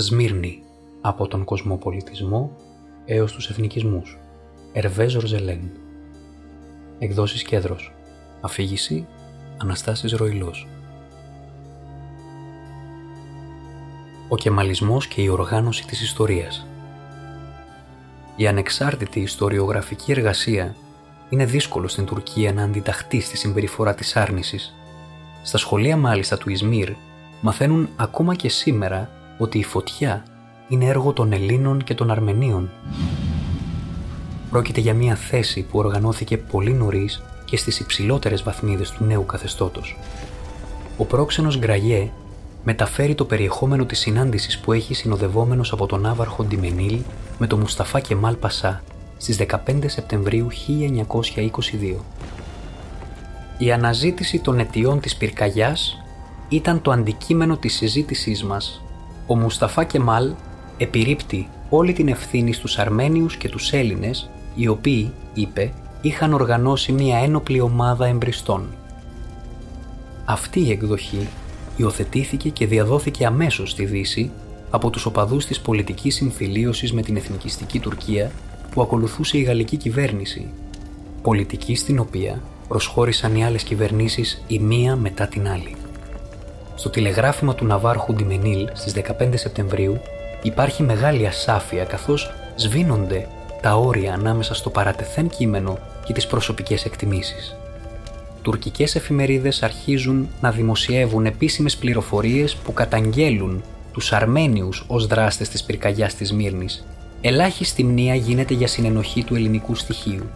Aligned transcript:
Σμύρνη 0.00 0.62
από 1.00 1.26
τον 1.28 1.44
κοσμοπολιτισμό 1.44 2.56
έως 3.04 3.32
τους 3.32 3.50
εθνικισμούς. 3.50 4.18
Ερβέ 4.72 5.08
Ζορζελέν. 5.08 5.70
Εκδόσεις 6.98 7.42
Κέντρος. 7.42 7.92
Αφήγηση 8.40 9.06
Αναστάσης 9.56 10.12
Ροϊλός. 10.12 10.68
Ο 14.28 14.36
κεμαλισμός 14.36 15.06
και 15.06 15.22
η 15.22 15.28
οργάνωση 15.28 15.86
της 15.86 16.02
ιστορίας. 16.02 16.66
Η 18.36 18.46
ανεξάρτητη 18.46 19.20
ιστοριογραφική 19.20 20.12
εργασία 20.12 20.76
είναι 21.28 21.44
δύσκολο 21.44 21.88
στην 21.88 22.04
Τουρκία 22.04 22.52
να 22.52 22.62
αντιταχθεί 22.62 23.20
στη 23.20 23.36
συμπεριφορά 23.36 23.94
της 23.94 24.16
άρνησης. 24.16 24.74
Στα 25.42 25.58
σχολεία 25.58 25.96
μάλιστα 25.96 26.38
του 26.38 26.50
Ισμύρ 26.50 26.92
μαθαίνουν 27.40 27.88
ακόμα 27.96 28.34
και 28.34 28.48
σήμερα 28.48 29.10
ότι 29.40 29.58
η 29.58 29.64
φωτιά 29.64 30.24
είναι 30.68 30.84
έργο 30.84 31.12
των 31.12 31.32
Ελλήνων 31.32 31.84
και 31.84 31.94
των 31.94 32.10
Αρμενίων. 32.10 32.70
Πρόκειται 34.50 34.80
για 34.80 34.94
μια 34.94 35.14
θέση 35.14 35.62
που 35.62 35.78
οργανώθηκε 35.78 36.36
πολύ 36.36 36.72
νωρίς 36.72 37.22
και 37.44 37.56
στις 37.56 37.80
υψηλότερες 37.80 38.42
βαθμίδες 38.42 38.90
του 38.90 39.04
νέου 39.04 39.26
καθεστώτος. 39.26 39.98
Ο 40.96 41.04
πρόξενος 41.04 41.58
Γκραγιέ 41.58 42.10
μεταφέρει 42.64 43.14
το 43.14 43.24
περιεχόμενο 43.24 43.84
της 43.84 43.98
συνάντησης 43.98 44.58
που 44.58 44.72
έχει 44.72 44.94
συνοδευόμενος 44.94 45.72
από 45.72 45.86
τον 45.86 46.06
Άβαρχο 46.06 46.44
Ντιμενίλ 46.44 47.00
με 47.38 47.46
τον 47.46 47.60
Μουσταφά 47.60 48.00
Κεμάλ 48.00 48.34
Πασά 48.34 48.82
στις 49.16 49.36
15 49.36 49.56
Σεπτεμβρίου 49.86 50.46
1922. 50.50 51.96
Η 53.58 53.72
αναζήτηση 53.72 54.38
των 54.38 54.58
αιτιών 54.58 55.00
της 55.00 55.16
πυρκαγιάς 55.16 56.02
ήταν 56.48 56.82
το 56.82 56.90
αντικείμενο 56.90 57.56
της 57.56 57.74
συζήτησής 57.74 58.44
μας. 58.44 58.82
Ο 59.30 59.36
Μουσταφά 59.36 59.84
Κεμάλ 59.84 60.30
επιρρύπτει 60.78 61.48
όλη 61.68 61.92
την 61.92 62.08
ευθύνη 62.08 62.52
στους 62.52 62.78
Αρμένιους 62.78 63.36
και 63.36 63.48
τους 63.48 63.72
Έλληνες, 63.72 64.30
οι 64.54 64.68
οποίοι, 64.68 65.12
είπε, 65.34 65.72
είχαν 66.00 66.32
οργανώσει 66.32 66.92
μια 66.92 67.18
ένοπλη 67.18 67.60
ομάδα 67.60 68.06
εμπριστών. 68.06 68.66
Αυτή 70.24 70.60
η 70.60 70.70
εκδοχή 70.70 71.28
υιοθετήθηκε 71.76 72.48
και 72.48 72.66
διαδόθηκε 72.66 73.26
αμέσως 73.26 73.70
στη 73.70 73.84
Δύση 73.84 74.30
από 74.70 74.90
τους 74.90 75.06
οπαδούς 75.06 75.46
της 75.46 75.60
πολιτικής 75.60 76.14
συμφιλίωσης 76.14 76.92
με 76.92 77.02
την 77.02 77.16
εθνικιστική 77.16 77.80
Τουρκία 77.80 78.30
που 78.70 78.82
ακολουθούσε 78.82 79.38
η 79.38 79.42
γαλλική 79.42 79.76
κυβέρνηση, 79.76 80.48
πολιτική 81.22 81.74
στην 81.74 81.98
οποία 81.98 82.42
προσχώρησαν 82.68 83.36
οι 83.36 83.44
άλλες 83.44 83.62
κυβερνήσεις 83.62 84.42
η 84.46 84.58
μία 84.58 84.96
μετά 84.96 85.26
την 85.26 85.48
άλλη. 85.48 85.76
Στο 86.80 86.90
τηλεγράφημα 86.90 87.54
του 87.54 87.64
Ναβάρχου 87.64 88.14
Ντιμενίλ 88.14 88.68
στις 88.72 88.94
15 89.20 89.30
Σεπτεμβρίου 89.34 90.00
υπάρχει 90.42 90.82
μεγάλη 90.82 91.26
ασάφεια 91.26 91.84
καθώς 91.84 92.32
σβήνονται 92.56 93.26
τα 93.60 93.74
όρια 93.74 94.14
ανάμεσα 94.14 94.54
στο 94.54 94.70
παρατεθέν 94.70 95.28
κείμενο 95.28 95.78
και 96.04 96.12
τις 96.12 96.26
προσωπικές 96.26 96.84
εκτιμήσεις. 96.84 97.56
Τουρκικές 98.42 98.94
εφημερίδες 98.94 99.62
αρχίζουν 99.62 100.28
να 100.40 100.50
δημοσιεύουν 100.50 101.26
επίσημες 101.26 101.76
πληροφορίες 101.76 102.54
που 102.54 102.72
καταγγέλουν 102.72 103.62
τους 103.92 104.12
Αρμένιους 104.12 104.84
ως 104.86 105.06
δράστες 105.06 105.48
της 105.48 105.62
πυρκαγιάς 105.62 106.14
της 106.14 106.32
Μύρνης. 106.32 106.86
Ελάχιστη 107.20 107.84
μνήα 107.84 108.14
γίνεται 108.14 108.54
για 108.54 108.66
συνενοχή 108.66 109.24
του 109.24 109.34
ελληνικού 109.34 109.74
στοιχείου. 109.74 110.30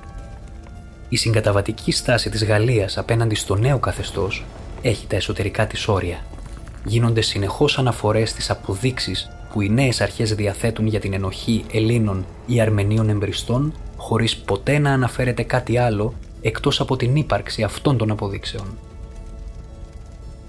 Η 1.08 1.16
συγκαταβατική 1.16 1.92
στάση 1.92 2.30
της 2.30 2.44
Γαλλίας 2.44 2.98
απέναντι 2.98 3.34
στο 3.34 3.54
νέο 3.54 3.78
καθεστώς 3.78 4.44
έχει 4.82 5.06
τα 5.06 5.16
εσωτερικά 5.16 5.66
της 5.66 5.88
όρια. 5.88 6.18
Γίνονται 6.84 7.20
συνεχώς 7.20 7.78
αναφορές 7.78 8.30
στις 8.30 8.50
αποδείξεις 8.50 9.30
που 9.52 9.60
οι 9.60 9.68
νέες 9.68 10.00
αρχές 10.00 10.34
διαθέτουν 10.34 10.86
για 10.86 11.00
την 11.00 11.12
ενοχή 11.12 11.64
Ελλήνων 11.72 12.24
ή 12.46 12.60
Αρμενίων 12.60 13.08
εμπριστών, 13.08 13.72
χωρίς 13.96 14.36
ποτέ 14.36 14.78
να 14.78 14.90
αναφέρεται 14.90 15.42
κάτι 15.42 15.78
άλλο 15.78 16.14
εκτός 16.42 16.80
από 16.80 16.96
την 16.96 17.16
ύπαρξη 17.16 17.62
αυτών 17.62 17.96
των 17.96 18.10
αποδείξεων. 18.10 18.78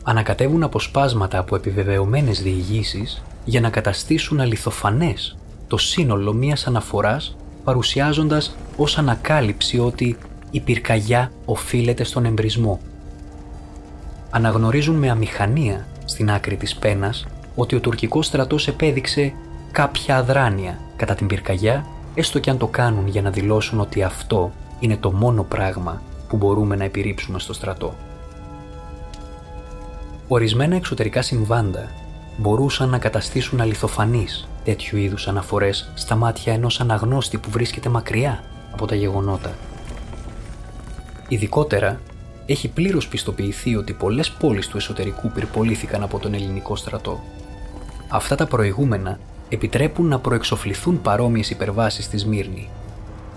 Ανακατεύουν 0.04 0.64
αποσπάσματα 0.64 1.38
από 1.38 1.56
επιβεβαιωμένες 1.56 2.42
διηγήσεις 2.42 3.24
για 3.46 3.62
να 3.62 3.70
καταστήσουν 3.70 4.40
αληθοφανές 4.40 5.38
το 5.68 5.78
σύνολο 5.78 6.34
μιας 6.34 6.68
αναφοράς 6.68 7.36
παρουσιάζοντας 7.64 8.56
ως 8.78 8.98
ανακάλυψη 8.98 9.80
ότι 9.80 10.18
η 10.52 10.60
πυρκαγιά 10.60 11.32
οφείλεται 11.46 12.04
στον 12.04 12.26
εμπρισμό. 12.26 12.80
Αναγνωρίζουν 14.30 14.96
με 14.96 15.10
αμηχανία 15.10 15.88
στην 16.06 16.32
άκρη 16.32 16.56
της 16.56 16.76
πένας 16.76 17.26
ότι 17.56 17.76
ο 17.76 17.80
τουρκικός 17.80 18.26
στρατός 18.26 18.68
επέδειξε 18.68 19.34
κάποια 19.72 20.18
αδράνεια 20.18 20.80
κατά 20.96 21.16
την 21.16 21.28
πυρκαγιά, 21.28 21.86
έστω 22.16 22.40
και 22.40 22.50
αν 22.50 22.58
το 22.58 22.68
κάνουν 22.68 23.08
για 23.08 23.22
να 23.22 23.30
δηλώσουν 23.30 23.80
ότι 23.80 24.04
αυτό 24.04 24.52
είναι 24.80 24.98
το 24.98 25.12
μόνο 25.12 25.44
πράγμα 25.44 26.02
που 26.28 26.38
μπορούμε 26.38 26.76
να 26.76 26.84
επιρρύψουμε 26.84 27.40
στο 27.40 27.54
στρατό. 27.54 27.96
Ορισμένα 30.28 30.76
εξωτερικά 30.76 31.22
συμβάντα 31.22 31.90
μπορούσαν 32.38 32.90
να 32.90 32.98
καταστήσουν 32.98 33.62
αληθοφανείς 33.62 34.48
τέτοιου 34.64 34.98
είδους 34.98 35.28
αναφορές 35.28 35.92
στα 35.94 36.16
μάτια 36.16 36.54
ενός 36.54 36.80
αναγνώστη 36.80 37.38
που 37.38 37.50
βρίσκεται 37.50 37.90
μακριά 37.90 38.44
από 38.72 38.86
τα 38.86 38.96
γεγονότα. 38.96 39.54
Ειδικότερα, 41.28 42.00
έχει 42.46 42.68
πλήρως 42.68 43.08
πιστοποιηθεί 43.08 43.76
ότι 43.76 43.94
πολλές 43.94 44.32
πόλεις 44.32 44.68
του 44.68 44.78
εσωτερικού 44.78 45.32
πυρπολήθηκαν 45.32 46.04
από 46.04 46.20
τον 46.20 46.34
ελληνικό 46.34 46.76
στρατό 46.76 47.24
Αυτά 48.08 48.36
τα 48.36 48.46
προηγούμενα 48.46 49.20
επιτρέπουν 49.50 50.08
να 50.08 50.20
προεξοφληθούν 50.20 51.02
παρόμοιες 51.02 51.50
υπερβάσεις 51.50 52.06
στη 52.06 52.18
Σμύρνη. 52.18 52.70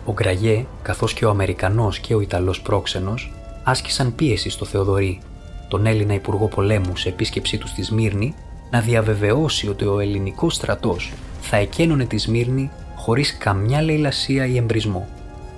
Ο 0.04 0.12
Γκραγιέ, 0.12 0.66
καθώς 0.82 1.14
και 1.14 1.24
ο 1.24 1.30
Αμερικανός 1.30 1.98
και 1.98 2.14
ο 2.14 2.20
Ιταλός 2.20 2.60
πρόξενος, 2.60 3.32
άσκησαν 3.64 4.14
πίεση 4.14 4.50
στο 4.50 4.64
Θεοδωρή, 4.64 5.20
τον 5.69 5.86
Έλληνα 5.86 6.14
Υπουργό 6.14 6.46
Πολέμου 6.46 6.96
σε 6.96 7.08
επίσκεψή 7.08 7.58
του 7.58 7.69
στη 7.69 7.82
Σμύρνη, 7.82 8.34
να 8.70 8.80
διαβεβαιώσει 8.80 9.69
ότι 9.69 9.84
ο 9.84 10.00
ελληνικός 10.00 10.54
στρατός 10.54 11.12
θα 11.40 11.56
εκένωνε 11.56 12.04
τη 12.04 12.19
Σμύρνη 12.19 12.70
χωρίς 12.96 13.36
καμιά 13.36 13.82
λαιλασία 13.82 14.46
ή 14.46 14.56
εμπρισμό. 14.56 15.08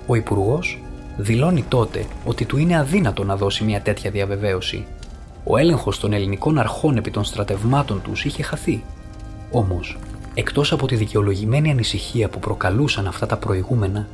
Ο 0.07 0.15
Υπουργός 0.15 0.79
δηλώνει 1.17 1.63
τότε 1.67 2.05
ότι 2.25 2.45
του 2.45 2.57
είναι 2.57 2.77
αδύνατο 2.77 3.23
να 3.23 3.35
δώσει 3.35 3.63
μια 3.63 3.81
τέτοια 3.81 4.11
διαβεβαίωση. 4.11 4.85
Ο 5.43 5.57
έλεγχος 5.57 5.99
των 5.99 6.13
ελληνικών 6.13 6.57
αρχών 6.57 6.97
επί 6.97 7.11
των 7.11 7.23
στρατευμάτων 7.23 8.01
τους 8.01 8.25
είχε 8.25 8.43
χαθεί 8.43 8.83
Όμως, 9.51 9.97
εκτός 10.33 10.71
από 10.71 10.87
τη 10.87 10.95
δικαιολογημένη 10.95 11.71
ανησυχία 11.71 12.29
που 12.29 12.39
προκαλούσαν 12.39 13.07
αυτά 13.07 13.25
τα 13.25 13.37
προηγούμενα, 13.37 14.07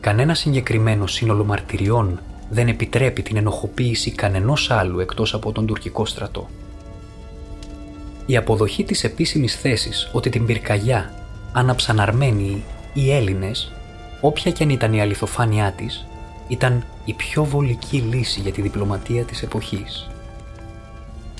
κανένα 0.00 0.34
συγκεκριμένο 0.34 1.06
σύνολο 1.06 1.44
μαρτυριών 1.44 2.20
δεν 2.50 2.68
επιτρέπει 2.68 3.22
την 3.22 3.36
ενοχοποίηση 3.36 4.10
κανενός 4.10 4.70
άλλου 4.70 5.00
εκτός 5.00 5.34
από 5.34 5.52
τον 5.52 5.66
τουρκικό 5.66 6.06
στρατό. 6.06 6.48
Η 8.26 8.36
αποδοχή 8.36 8.84
της 8.84 9.04
επίσημης 9.04 9.56
θέσης 9.56 10.10
ότι 10.12 10.30
την 10.30 10.46
πυρκαγιά 10.46 11.12
άναψαν 11.52 12.00
Αρμένοι 12.00 12.64
ή 12.92 13.12
Έλληνες, 13.12 13.72
όποια 14.20 14.50
και 14.50 14.62
αν 14.62 14.70
ήταν 14.70 14.92
η 14.92 15.00
αληθοφάνειά 15.00 15.72
της, 15.76 16.06
ήταν 16.52 16.84
η 17.04 17.12
πιο 17.12 17.44
βολική 17.44 17.96
λύση 17.96 18.40
για 18.40 18.52
τη 18.52 18.62
διπλωματία 18.62 19.24
της 19.24 19.42
εποχής 19.42 20.10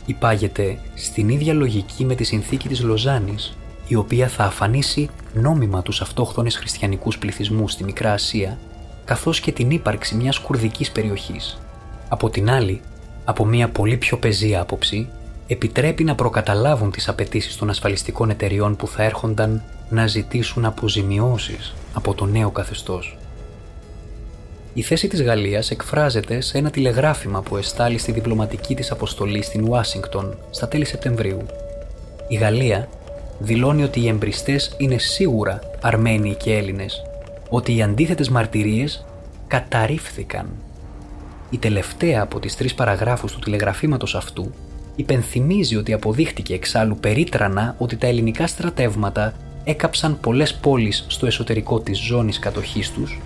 υπάγεται 0.07 0.79
στην 0.95 1.29
ίδια 1.29 1.55
λογική 1.55 2.05
με 2.05 2.15
τη 2.15 2.25
συνθήκη 2.25 2.69
της 2.69 2.81
Λοζάνης, 2.81 3.57
η 3.87 3.95
οποία 3.95 4.29
θα 4.29 4.45
αφανίσει 4.45 5.09
νόμιμα 5.35 5.83
τους 5.83 6.01
αυτόχθονες 6.01 6.57
χριστιανικούς 6.57 7.19
πληθυσμούς 7.19 7.73
στη 7.73 7.85
Μικρά 7.85 8.13
Ασία, 8.13 8.59
καθώς 9.05 9.41
και 9.41 9.53
την 9.53 9.71
ύπαρξη 9.71 10.15
μιας 10.15 10.39
κουρδικής 10.39 10.91
περιοχής. 10.91 11.59
Από 12.09 12.31
την 12.31 12.51
άλλη, 12.51 12.81
από 13.25 13.45
μια 13.45 13.69
πολύ 13.69 13.97
πιο 13.97 14.17
πεζή 14.17 14.57
άποψη, 14.57 15.09
επιτρέπει 15.47 16.05
να 16.05 16.15
προκαταλάβουν 16.15 16.91
τις 16.91 17.09
απαιτήσεις 17.09 17.57
των 17.57 17.71
ασφαλιστικών 17.71 18.31
εταιριών 18.31 18.77
που 18.77 18.87
θα 18.87 19.03
έρχονταν 19.03 19.63
να 19.89 20.07
ζητήσουν 20.07 20.65
αποζημιώσεις 20.65 21.75
από 21.93 22.15
το 22.15 22.27
νέο 22.27 22.51
καθεστώς. 22.51 23.17
Η 24.75 24.83
θέση 24.83 25.09
της 25.09 25.23
Γαλλίας 25.23 25.71
εκφράζεται 25.71 26.41
σε 26.41 26.59
ένα 26.59 26.71
τηλεγράφημα 26.71 27.43
που 27.43 27.57
εστάλει 27.57 27.99
στη 27.99 28.13
διπλωματική 28.13 28.75
της 28.75 28.91
αποστολή 28.91 29.43
στην 29.43 29.69
Ουάσιγκτον 29.69 30.39
στα 30.51 30.69
τέλη 30.69 30.85
Σεπτεμβρίου. 30.85 31.47
Η 32.29 32.35
Γαλλία 32.35 32.89
δηλώνει 33.39 33.83
ότι 33.83 34.01
οι 34.01 34.09
εμπριστές 34.09 34.75
είναι 34.77 34.99
σίγουρα 34.99 35.61
Αρμένοι 35.81 36.35
και 36.35 36.57
Έλληνες, 36.57 37.03
ότι 37.49 37.77
οι 37.77 37.83
αντίθετες 37.83 38.29
μαρτυρίες 38.29 39.05
καταρρίφθηκαν. 39.47 40.49
Η 41.51 41.59
τελευταία 41.59 42.23
από 42.23 42.41
τις 42.41 42.57
τρεις 42.57 42.75
παραγράφους 42.75 43.33
του 43.33 43.39
τηλεγραφήματος 43.39 44.15
αυτού 44.15 44.53
υπενθυμίζει 44.97 45.77
ότι 45.77 45.93
αποδείχτηκε 45.93 46.55
εξάλλου 46.55 46.97
περίτρανα 46.97 47.75
ότι 47.79 47.97
τα 47.97 48.07
ελληνικά 48.07 48.47
στρατεύματα 48.47 49.35
έκαψαν 49.65 50.21
πολλές 50.21 50.55
πόλεις 50.55 51.05
στο 51.09 51.27
εσωτερικό 51.27 51.81
της 51.81 51.99
ζώνης 51.99 52.39
κατοχής 52.39 52.93
τους 52.93 53.21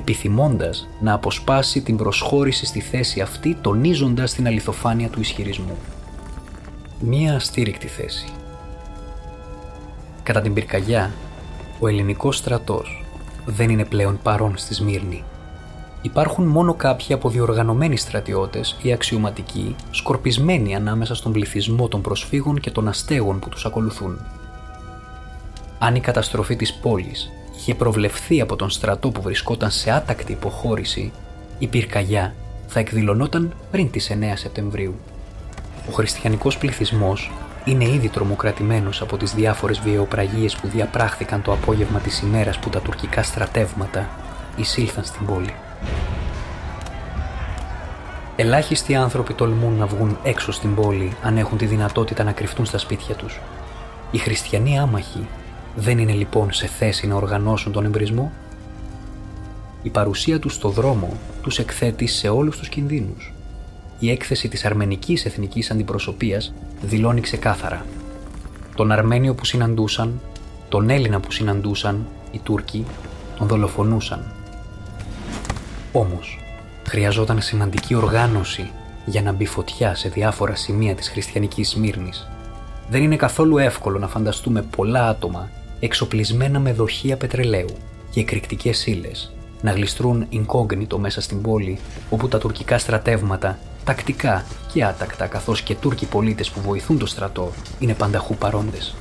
επιθυμώντας 0.00 0.88
να 1.00 1.12
αποσπάσει 1.12 1.82
την 1.82 1.96
προσχώρηση 1.96 2.66
στη 2.66 2.80
θέση 2.80 3.20
αυτή 3.20 3.56
τονίζοντας 3.60 4.32
την 4.32 4.46
αληθοφάνεια 4.46 5.08
του 5.08 5.20
ισχυρισμού. 5.20 5.76
Μία 7.00 7.34
αστήρικτη 7.34 7.86
θέση. 7.86 8.28
Κατά 10.22 10.40
την 10.40 10.54
πυρκαγιά, 10.54 11.12
ο 11.80 11.88
ελληνικός 11.88 12.36
στρατός 12.36 13.04
δεν 13.46 13.70
είναι 13.70 13.84
πλέον 13.84 14.18
παρόν 14.22 14.56
στη 14.56 14.74
Σμύρνη. 14.74 15.24
Υπάρχουν 16.02 16.44
μόνο 16.46 16.74
κάποιοι 16.74 17.14
αποδιοργανωμένοι 17.14 17.96
στρατιώτες 17.96 18.76
ή 18.82 18.92
αξιωματικοί 18.92 19.76
σκορπισμένοι 19.90 20.74
ανάμεσα 20.74 21.14
στον 21.14 21.32
πληθυσμό 21.32 21.88
των 21.88 22.00
προσφύγων 22.00 22.60
και 22.60 22.70
των 22.70 22.88
αστέγων 22.88 23.38
που 23.38 23.48
τους 23.48 23.66
ακολουθούν. 23.66 24.20
Αν 25.78 25.94
η 25.94 26.00
καταστροφή 26.00 26.56
της 26.56 26.74
πόλης 26.74 27.30
είχε 27.60 27.74
προβλεφθεί 27.74 28.40
από 28.40 28.56
τον 28.56 28.70
στρατό 28.70 29.10
που 29.10 29.22
βρισκόταν 29.22 29.70
σε 29.70 29.90
άτακτη 29.90 30.32
υποχώρηση, 30.32 31.12
η 31.58 31.66
πυρκαγιά 31.66 32.34
θα 32.66 32.80
εκδηλωνόταν 32.80 33.52
πριν 33.70 33.90
τις 33.90 34.10
9 34.10 34.14
Σεπτεμβρίου. 34.34 34.94
Ο 35.88 35.92
χριστιανικός 35.92 36.58
πληθυσμός 36.58 37.32
είναι 37.64 37.84
ήδη 37.84 38.08
τρομοκρατημένος 38.08 39.02
από 39.02 39.16
τις 39.16 39.34
διάφορες 39.34 39.80
βιαιοπραγίες 39.80 40.56
που 40.56 40.68
διαπράχθηκαν 40.68 41.42
το 41.42 41.52
απόγευμα 41.52 41.98
της 41.98 42.20
ημέρας 42.20 42.58
που 42.58 42.68
τα 42.68 42.80
τουρκικά 42.80 43.22
στρατεύματα 43.22 44.08
εισήλθαν 44.56 45.04
στην 45.04 45.26
πόλη. 45.26 45.54
Ελάχιστοι 48.36 48.94
άνθρωποι 48.94 49.34
τολμούν 49.34 49.76
να 49.76 49.86
βγουν 49.86 50.18
έξω 50.22 50.52
στην 50.52 50.74
πόλη 50.74 51.16
αν 51.22 51.36
έχουν 51.36 51.58
τη 51.58 51.66
δυνατότητα 51.66 52.24
να 52.24 52.32
κρυφτούν 52.32 52.64
στα 52.64 52.78
σπίτια 52.78 53.14
τους. 53.14 53.40
Οι 54.10 54.18
χριστιανοί 54.18 54.78
άμαχοι 54.78 55.26
δεν 55.76 55.98
είναι 55.98 56.12
λοιπόν 56.12 56.52
σε 56.52 56.66
θέση 56.66 57.06
να 57.06 57.14
οργανώσουν 57.14 57.72
τον 57.72 57.84
εμπρισμό; 57.84 58.32
Η 59.82 59.90
παρουσία 59.90 60.38
τους 60.38 60.54
στο 60.54 60.68
δρόμο 60.68 61.16
τους 61.42 61.58
εκθέτει 61.58 62.06
σε 62.06 62.28
όλους 62.28 62.58
τους 62.58 62.68
κινδύνους. 62.68 63.32
Η 63.98 64.10
έκθεση 64.10 64.48
της 64.48 64.64
αρμενικής 64.64 65.24
εθνικής 65.24 65.70
αντιπροσωπείας 65.70 66.52
δηλώνει 66.82 67.20
ξεκάθαρα. 67.20 67.86
Τον 68.74 68.92
Αρμένιο 68.92 69.34
που 69.34 69.44
συναντούσαν, 69.44 70.20
τον 70.68 70.90
Έλληνα 70.90 71.20
που 71.20 71.32
συναντούσαν, 71.32 72.06
οι 72.30 72.38
Τούρκοι, 72.38 72.84
τον 73.38 73.46
δολοφονούσαν. 73.46 74.32
Όμως, 75.92 76.38
χρειαζόταν 76.86 77.40
σημαντική 77.40 77.94
οργάνωση 77.94 78.70
για 79.06 79.22
να 79.22 79.32
μπει 79.32 79.46
φωτιά 79.46 79.94
σε 79.94 80.08
διάφορα 80.08 80.54
σημεία 80.54 80.94
της 80.94 81.08
χριστιανικής 81.08 81.68
Σμύρνης. 81.68 82.28
Δεν 82.88 83.02
είναι 83.02 83.16
καθόλου 83.16 83.58
εύκολο 83.58 83.98
να 83.98 84.08
φανταστούμε 84.08 84.62
πολλά 84.62 85.08
άτομα 85.08 85.48
εξοπλισμένα 85.80 86.58
με 86.58 86.72
δοχεία 86.72 87.16
πετρελαίου 87.16 87.76
και 88.10 88.20
εκρηκτικές 88.20 88.86
ύλε 88.86 89.10
να 89.62 89.70
γλιστρούν 89.72 90.26
incognito 90.32 90.96
μέσα 90.96 91.20
στην 91.20 91.42
πόλη 91.42 91.78
όπου 92.10 92.28
τα 92.28 92.38
τουρκικά 92.38 92.78
στρατεύματα 92.78 93.58
τακτικά 93.84 94.44
και 94.72 94.84
άτακτα 94.84 95.26
καθώς 95.26 95.62
και 95.62 95.74
Τούρκοι 95.74 96.06
πολίτες 96.06 96.50
που 96.50 96.60
βοηθούν 96.60 96.98
το 96.98 97.06
στρατό 97.06 97.52
είναι 97.78 97.94
πανταχού 97.94 98.34
παρόντες. 98.34 98.94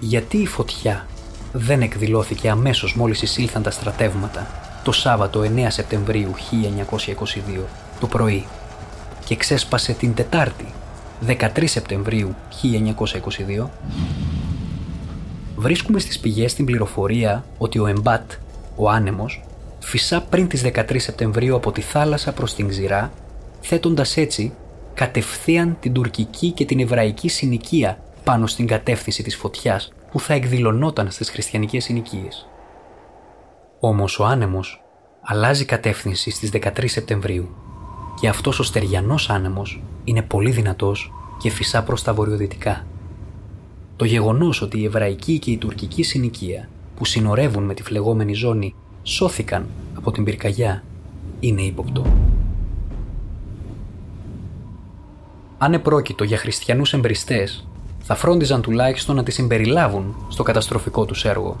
Γιατί 0.00 0.36
η 0.36 0.46
φωτιά 0.46 1.06
δεν 1.52 1.82
εκδηλώθηκε 1.82 2.50
αμέσως 2.50 2.94
μόλις 2.94 3.22
εισήλθαν 3.22 3.62
τα 3.62 3.70
στρατεύματα 3.70 4.46
το 4.84 4.92
Σάββατο 4.92 5.40
9 5.40 5.66
Σεπτεμβρίου 5.68 6.34
1922 6.34 7.60
το 8.00 8.06
πρωί 8.06 8.46
και 9.24 9.36
ξέσπασε 9.36 9.92
την 9.92 10.14
Τετάρτη 10.14 10.66
13 11.26 11.64
Σεπτεμβρίου 11.64 12.34
1922 13.58 13.66
βρίσκουμε 15.56 15.98
στις 15.98 16.18
πηγές 16.18 16.54
την 16.54 16.64
πληροφορία 16.64 17.44
ότι 17.58 17.78
ο 17.78 17.86
Εμπάτ, 17.86 18.32
ο 18.76 18.90
άνεμος, 18.90 19.44
φυσά 19.78 20.22
πριν 20.22 20.48
τις 20.48 20.62
13 20.62 20.98
Σεπτεμβρίου 20.98 21.56
από 21.56 21.72
τη 21.72 21.80
θάλασσα 21.80 22.32
προς 22.32 22.54
την 22.54 22.68
Ξηρά, 22.68 23.12
θέτοντας 23.60 24.16
έτσι 24.16 24.52
κατευθείαν 24.94 25.76
την 25.80 25.92
τουρκική 25.92 26.50
και 26.50 26.64
την 26.64 26.80
εβραϊκή 26.80 27.28
συνοικία 27.28 27.98
πάνω 28.24 28.46
στην 28.46 28.66
κατεύθυνση 28.66 29.22
της 29.22 29.36
φωτιάς 29.36 29.92
που 30.10 30.20
θα 30.20 30.34
εκδηλωνόταν 30.34 31.10
στις 31.10 31.30
χριστιανικές 31.30 31.84
συνοικίες. 31.84 32.48
Όμως 33.80 34.18
ο 34.18 34.24
άνεμος 34.24 34.84
αλλάζει 35.20 35.64
κατεύθυνση 35.64 36.30
στις 36.30 36.50
13 36.50 36.88
Σεπτεμβρίου 36.88 37.48
και 38.20 38.28
αυτός 38.28 38.58
ο 38.58 38.62
στεριανός 38.62 39.30
άνεμος 39.30 39.82
είναι 40.04 40.22
πολύ 40.22 40.50
δυνατός 40.50 41.12
και 41.38 41.50
φυσά 41.50 41.82
προς 41.82 42.02
τα 42.02 42.14
βορειοδυτικά. 42.14 42.86
Το 44.04 44.10
γεγονός 44.10 44.62
ότι 44.62 44.78
η 44.80 44.84
εβραϊκή 44.84 45.38
και 45.38 45.50
η 45.50 45.56
τουρκική 45.56 46.02
συνοικία 46.02 46.68
που 46.96 47.04
συνορεύουν 47.04 47.64
με 47.64 47.74
τη 47.74 47.82
φλεγόμενη 47.82 48.34
ζώνη 48.34 48.74
σώθηκαν 49.02 49.66
από 49.94 50.10
την 50.12 50.24
πυρκαγιά 50.24 50.84
είναι 51.40 51.62
ύποπτο. 51.62 52.06
Αν 55.58 55.72
επρόκειτο 55.72 56.24
για 56.24 56.36
χριστιανούς 56.36 56.92
εμπριστές, 56.92 57.66
θα 58.02 58.14
φρόντιζαν 58.14 58.62
τουλάχιστον 58.62 59.16
να 59.16 59.22
τη 59.22 59.30
συμπεριλάβουν 59.30 60.14
στο 60.28 60.42
καταστροφικό 60.42 61.04
τους 61.04 61.24
έργο. 61.24 61.56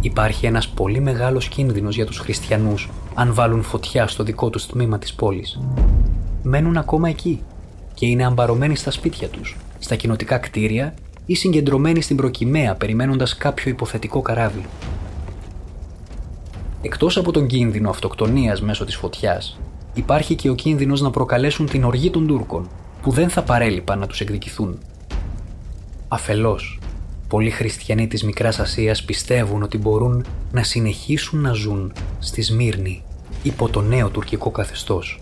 Υπάρχει 0.00 0.46
ένας 0.46 0.68
πολύ 0.68 1.00
μεγάλος 1.00 1.48
κίνδυνος 1.48 1.94
για 1.94 2.06
τους 2.06 2.18
χριστιανούς 2.18 2.90
αν 3.14 3.34
βάλουν 3.34 3.62
φωτιά 3.62 4.06
στο 4.06 4.24
δικό 4.24 4.50
τους 4.50 4.66
τμήμα 4.66 4.98
της 4.98 5.14
πόλης. 5.14 5.60
Μένουν 6.42 6.76
ακόμα 6.76 7.08
εκεί 7.08 7.42
και 7.94 8.06
είναι 8.06 8.26
αμπαρωμένοι 8.26 8.76
στα 8.76 8.90
σπίτια 8.90 9.28
τους, 9.28 9.56
στα 9.78 9.96
κοινοτικά 9.96 10.38
κτίρια 10.38 10.94
ή 11.30 11.34
συγκεντρωμένοι 11.34 12.00
στην 12.00 12.16
προκυμαία 12.16 12.74
περιμένοντας 12.74 13.36
κάποιο 13.36 13.70
υποθετικό 13.70 14.20
καράβι. 14.20 14.64
Εκτός 16.82 17.16
από 17.16 17.32
τον 17.32 17.46
κίνδυνο 17.46 17.90
αυτοκτονίας 17.90 18.62
μέσω 18.62 18.84
της 18.84 18.96
φωτιάς, 18.96 19.60
υπάρχει 19.94 20.34
και 20.34 20.50
ο 20.50 20.54
κίνδυνος 20.54 21.00
να 21.00 21.10
προκαλέσουν 21.10 21.66
την 21.66 21.84
οργή 21.84 22.10
των 22.10 22.26
Τούρκων, 22.26 22.68
που 23.02 23.10
δεν 23.10 23.28
θα 23.28 23.42
παρέλειπαν 23.42 23.98
να 23.98 24.06
τους 24.06 24.20
εκδικηθούν. 24.20 24.78
Αφελώς, 26.08 26.78
πολλοί 27.28 27.50
χριστιανοί 27.50 28.06
της 28.06 28.24
Μικράς 28.24 28.58
Ασίας 28.58 29.04
πιστεύουν 29.04 29.62
ότι 29.62 29.78
μπορούν 29.78 30.24
να 30.52 30.62
συνεχίσουν 30.62 31.40
να 31.40 31.52
ζουν 31.52 31.92
στη 32.18 32.42
Σμύρνη 32.42 33.02
υπό 33.42 33.68
το 33.68 33.80
νέο 33.80 34.08
τουρκικό 34.08 34.50
καθεστώς. 34.50 35.20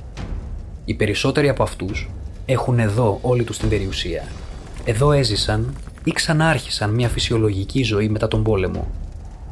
Οι 0.85 0.95
περισσότεροι 0.95 1.49
από 1.49 1.63
αυτούς 1.63 2.09
έχουν 2.47 2.79
εδώ 2.79 3.19
όλη 3.23 3.45
τους 3.45 3.59
την 3.59 3.69
περιουσία. 3.69 4.25
Εδώ 4.85 5.13
έζησαν 5.13 5.75
ή 6.07 6.13
ξανάρχισαν 6.13 6.91
μια 6.91 7.09
φυσιολογική 7.09 7.83
ζωή 7.83 8.09
μετά 8.09 8.29
τον 8.29 8.43
πόλεμο. 8.43 8.87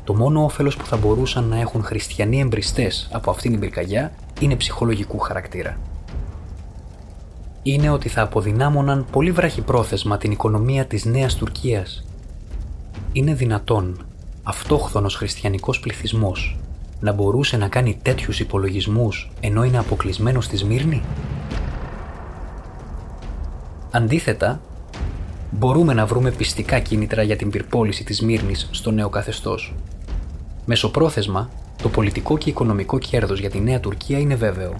Το 0.04 0.14
μόνο 0.14 0.44
όφελος 0.44 0.76
που 0.76 0.86
θα 0.86 0.96
μπορούσαν 0.96 1.44
να 1.44 1.60
έχουν 1.60 1.84
χριστιανοί 1.84 2.40
εμπριστές 2.40 3.08
από 3.12 3.30
αυτήν 3.30 3.50
την 3.50 3.60
πυρκαγιά 3.60 4.12
είναι 4.40 4.56
ψυχολογικού 4.56 5.18
χαρακτήρα. 5.18 5.78
Είναι 7.62 7.90
ότι 7.90 8.08
θα 8.08 8.22
αποδυνάμωναν 8.22 9.06
πολύ 9.10 9.30
βραχυπρόθεσμα 9.30 10.18
την 10.18 10.30
οικονομία 10.30 10.84
της 10.84 11.04
Νέας 11.04 11.34
Τουρκίας. 11.34 12.04
Είναι 13.12 13.34
δυνατόν 13.34 14.06
αυτόχθονος 14.42 15.14
χριστιανικός 15.14 15.80
πληθυσμός 15.80 16.58
να 17.00 17.12
μπορούσε 17.12 17.56
να 17.56 17.68
κάνει 17.68 17.98
τέτοιους 18.02 18.40
υπολογισμούς 18.40 19.30
ενώ 19.40 19.64
είναι 19.64 19.78
αποκλεισμένος 19.78 20.44
στη 20.44 20.56
Σμύρνη; 20.56 21.02
Αντίθετα, 23.90 24.60
μπορούμε 25.58 25.94
να 25.94 26.06
βρούμε 26.06 26.30
πιστικά 26.30 26.78
κίνητρα 26.78 27.22
για 27.22 27.36
την 27.36 27.50
πυρπόληση 27.50 28.04
της 28.04 28.22
Μύρνης 28.22 28.68
στο 28.70 28.90
νέο 28.90 29.08
καθεστώς. 29.08 29.74
Μεσοπρόθεσμα, 30.64 31.50
το 31.82 31.88
πολιτικό 31.88 32.38
και 32.38 32.50
οικονομικό 32.50 32.98
κέρδος 32.98 33.40
για 33.40 33.50
τη 33.50 33.60
Νέα 33.60 33.80
Τουρκία 33.80 34.18
είναι 34.18 34.34
βέβαιο. 34.34 34.74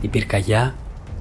Η 0.00 0.08
πυρκαγιά, 0.08 0.74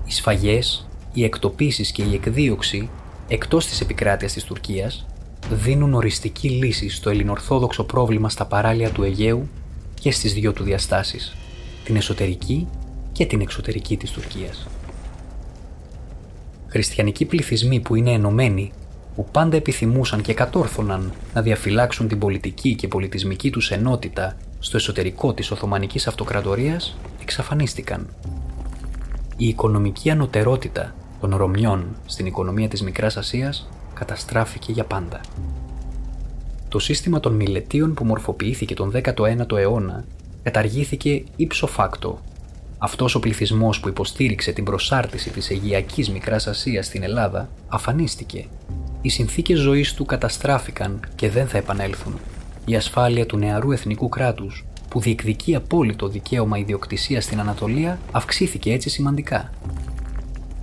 οι 0.05 0.11
σφαγές, 0.11 0.87
οι 1.13 1.23
εκτοπίσεις 1.23 1.91
και 1.91 2.03
η 2.03 2.13
εκδίωξη 2.13 2.89
εκτός 3.27 3.65
της 3.65 3.81
επικράτειας 3.81 4.33
της 4.33 4.43
Τουρκίας 4.43 5.05
δίνουν 5.51 5.93
οριστική 5.93 6.49
λύση 6.49 6.89
στο 6.89 7.09
ελληνορθόδοξο 7.09 7.83
πρόβλημα 7.83 8.29
στα 8.29 8.45
παράλια 8.45 8.89
του 8.89 9.03
Αιγαίου 9.03 9.49
και 9.93 10.11
στις 10.11 10.33
δυο 10.33 10.53
του 10.53 10.63
διαστάσεις, 10.63 11.35
την 11.83 11.95
εσωτερική 11.95 12.67
και 13.11 13.25
την 13.25 13.41
εξωτερική 13.41 13.97
της 13.97 14.11
Τουρκίας. 14.11 14.67
Χριστιανικοί 16.67 17.25
πληθυσμοί 17.25 17.79
που 17.79 17.95
είναι 17.95 18.11
ενωμένοι 18.11 18.71
που 19.19 19.27
πάντα 19.31 19.55
επιθυμούσαν 19.55 20.21
και 20.21 20.33
κατόρθωναν 20.33 21.11
να 21.33 21.41
διαφυλάξουν 21.41 22.07
την 22.07 22.19
πολιτική 22.19 22.75
και 22.75 22.87
πολιτισμική 22.87 23.49
τους 23.49 23.71
ενότητα 23.71 24.37
στο 24.59 24.77
εσωτερικό 24.77 25.33
της 25.33 25.51
Οθωμανικής 25.51 26.07
Αυτοκρατορίας 26.07 26.97
εξαφανίστηκαν. 27.21 28.07
Η 29.37 29.47
οικονομική 29.47 30.09
ανωτερότητα 30.09 30.95
των 31.21 31.35
Ρωμιών 31.35 31.95
στην 32.05 32.25
οικονομία 32.25 32.67
της 32.67 32.81
Μικράς 32.81 33.17
Ασίας 33.17 33.69
καταστράφηκε 33.93 34.71
για 34.71 34.83
πάντα. 34.83 35.21
Το 36.69 36.79
σύστημα 36.79 37.19
των 37.19 37.35
μιλετίων 37.35 37.93
που 37.93 38.05
μορφοποιήθηκε 38.05 38.73
τον 38.73 38.91
19ο 38.91 39.57
αιώνα 39.57 40.05
καταργήθηκε 40.43 41.23
ύψο 41.35 41.67
φάκτο 41.67 42.19
αυτός 42.77 43.15
ο 43.15 43.19
πληθυσμός 43.19 43.79
που 43.79 43.87
υποστήριξε 43.87 44.51
την 44.51 44.63
προσάρτηση 44.63 45.29
της 45.29 45.49
Αιγιακής 45.49 46.09
Μικράς 46.09 46.47
Ασίας 46.47 46.85
στην 46.85 47.03
Ελλάδα 47.03 47.49
αφανίστηκε. 47.67 48.45
Οι 49.01 49.09
συνθήκες 49.09 49.59
ζωής 49.59 49.93
του 49.93 50.05
καταστράφηκαν 50.05 50.99
και 51.15 51.29
δεν 51.29 51.47
θα 51.47 51.57
επανέλθουν. 51.57 52.19
Η 52.65 52.75
ασφάλεια 52.75 53.25
του 53.25 53.37
νεαρού 53.37 53.71
εθνικού 53.71 54.09
κράτους 54.09 54.65
που 54.89 54.99
διεκδικεί 54.99 55.55
απόλυτο 55.55 56.07
δικαίωμα 56.07 56.57
ιδιοκτησίας 56.57 57.23
στην 57.23 57.39
Ανατολία 57.39 57.99
αυξήθηκε 58.11 58.73
έτσι 58.73 58.89
σημαντικά. 58.89 59.49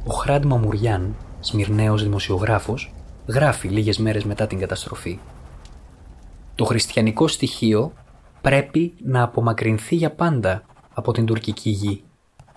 Ο 0.05 0.13
Χράντ 0.13 0.45
Μαμουριάν, 0.45 1.17
Σμυρναίος 1.41 2.03
δημοσιογράφος, 2.03 2.93
γράφει 3.27 3.69
λίγες 3.69 3.99
μέρες 3.99 4.25
μετά 4.25 4.47
την 4.47 4.59
καταστροφή. 4.59 5.19
Το 6.55 6.65
χριστιανικό 6.65 7.29
στοιχείο 7.29 7.93
πρέπει 8.41 8.93
να 9.05 9.23
απομακρυνθεί 9.23 9.95
για 9.95 10.11
πάντα 10.11 10.65
από 10.95 11.13
την 11.13 11.27
τουρκική 11.27 11.71
γη 11.71 12.03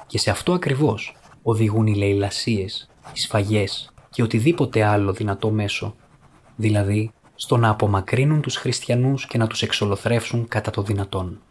και 0.08 0.18
σε 0.18 0.30
αυτό 0.30 0.54
ακριβώς 0.54 1.16
οδηγούν 1.44 1.88
οι 1.88 1.96
λαιλασίες, 1.96 2.90
οι 3.14 3.20
σφαγές 3.20 3.92
και 4.10 4.24
οτιδήποτε 4.24 4.84
άλλο 4.84 5.14
δυνατό 5.14 5.50
μέσο, 5.50 5.96
δηλαδή 6.56 7.12
στο 7.36 7.58
να 7.58 7.70
απομακρύνουν 7.70 8.42
τους 8.42 8.56
χριστιανούς 8.56 9.26
και 9.26 9.38
να 9.38 9.48
τους 9.48 9.62
εξολοθρεύσουν 9.62 10.48
κατά 10.48 10.72
το 10.72 10.82
δυνατόν. 10.82 11.42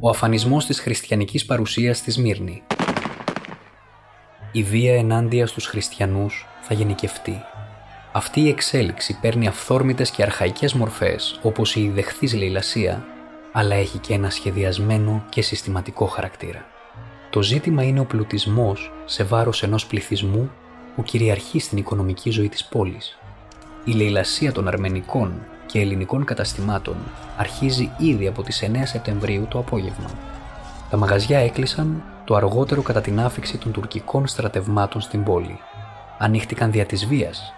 Ο 0.00 0.08
αφανισμός 0.08 0.66
της 0.66 0.80
χριστιανικής 0.80 1.44
παρουσίας 1.44 1.98
στη 1.98 2.10
Σμύρνη 2.10 2.62
Η 4.52 4.62
βία 4.62 4.94
ενάντια 4.94 5.46
στους 5.46 5.66
χριστιανούς 5.66 6.46
θα 6.60 6.74
γενικευτεί. 6.74 7.42
Αυτή 8.12 8.40
η 8.40 8.48
εξέλιξη 8.48 9.18
παίρνει 9.20 9.46
αυθόρμητες 9.46 10.10
και 10.10 10.22
αρχαϊκές 10.22 10.74
μορφές 10.74 11.40
όπως 11.42 11.76
η 11.76 11.88
δεχθής 11.88 12.34
λαιλασία, 12.34 13.06
αλλά 13.52 13.74
έχει 13.74 13.98
και 13.98 14.14
ένα 14.14 14.30
σχεδιασμένο 14.30 15.24
και 15.28 15.42
συστηματικό 15.42 16.06
χαρακτήρα. 16.06 16.75
Το 17.36 17.42
ζήτημα 17.42 17.82
είναι 17.82 18.00
ο 18.00 18.04
πλουτισμός 18.04 18.92
σε 19.04 19.24
βάρος 19.24 19.62
ενός 19.62 19.86
πληθυσμού 19.86 20.50
που 20.94 21.02
κυριαρχεί 21.02 21.58
στην 21.58 21.78
οικονομική 21.78 22.30
ζωή 22.30 22.48
της 22.48 22.64
πόλης. 22.64 23.18
Η 23.84 23.92
λαιλασία 23.92 24.52
των 24.52 24.68
αρμενικών 24.68 25.32
και 25.66 25.80
ελληνικών 25.80 26.24
καταστημάτων 26.24 26.96
αρχίζει 27.36 27.90
ήδη 27.98 28.26
από 28.26 28.42
τις 28.42 28.62
9 28.62 28.66
Σεπτεμβρίου 28.84 29.46
το 29.50 29.58
απόγευμα. 29.58 30.10
Τα 30.90 30.96
μαγαζιά 30.96 31.38
έκλεισαν 31.38 32.02
το 32.24 32.34
αργότερο 32.34 32.82
κατά 32.82 33.00
την 33.00 33.20
άφηξη 33.20 33.58
των 33.58 33.72
τουρκικών 33.72 34.26
στρατευμάτων 34.26 35.00
στην 35.00 35.22
πόλη. 35.22 35.58
Ανοίχτηκαν 36.18 36.70
δια 36.70 36.86
της 36.86 37.06
βίας. 37.06 37.52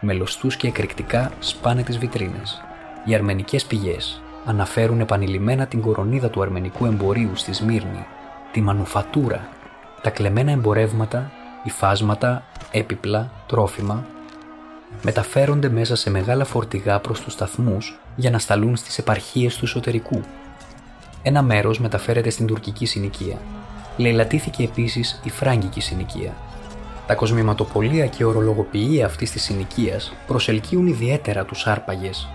Μελωστούς 0.00 0.56
και 0.56 0.66
εκρηκτικά 0.66 1.32
σπάνε 1.38 1.82
τις 1.82 1.98
βιτρίνες. 1.98 2.62
Οι 3.04 3.14
αρμενικές 3.14 3.64
πηγές 3.64 4.22
αναφέρουν 4.44 5.00
επανειλημμένα 5.00 5.66
την 5.66 5.80
κορονίδα 5.80 6.30
του 6.30 6.42
αρμενικού 6.42 6.86
εμπορίου 6.86 7.30
στη 7.34 7.52
Σμύρνη, 7.52 8.06
τη 8.56 8.62
μανουφατούρα, 8.62 9.48
τα 10.02 10.10
κλεμμένα 10.10 10.50
εμπορεύματα, 10.50 11.30
υφάσματα, 11.64 12.42
έπιπλα, 12.70 13.30
τρόφιμα 13.46 14.04
μεταφέρονται 15.02 15.68
μέσα 15.68 15.96
σε 15.96 16.10
μεγάλα 16.10 16.44
φορτηγά 16.44 17.00
προς 17.00 17.20
τους 17.20 17.32
σταθμούς 17.32 17.98
για 18.16 18.30
να 18.30 18.38
σταλούν 18.38 18.76
στις 18.76 18.98
επαρχίες 18.98 19.56
του 19.56 19.64
εσωτερικού. 19.64 20.20
Ένα 21.22 21.42
μέρος 21.42 21.80
μεταφέρεται 21.80 22.30
στην 22.30 22.46
τουρκική 22.46 22.86
συνοικία. 22.86 23.38
Λαιλατήθηκε 23.96 24.62
επίσης 24.62 25.20
η 25.24 25.30
φράγκικη 25.30 25.80
συνοικία. 25.80 26.36
Τα 27.06 27.14
κοσμηματοπολία 27.14 28.06
και 28.06 28.24
ορολογοποιία 28.24 29.06
αυτής 29.06 29.30
της 29.30 29.42
συνοικίας 29.42 30.12
προσελκύουν 30.26 30.86
ιδιαίτερα 30.86 31.44
τους 31.44 31.66
άρπαγες. 31.66 32.28